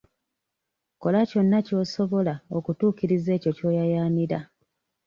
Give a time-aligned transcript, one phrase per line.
[1.01, 4.39] Kola kyonna ky'osobola okutuukiriza ekyo ky'oyaayaanira.